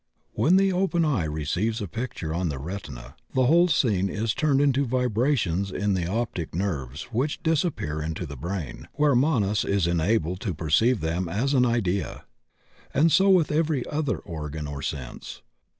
[0.33, 4.59] When the open eye receives a picture on the retina, the whole scene is turned
[4.59, 10.39] into vibrations in the optic nerves which disappear into the brain, where Manas is enabled
[10.39, 12.25] to perceive them as idea.
[12.95, 15.43] And so with every other organ or sense.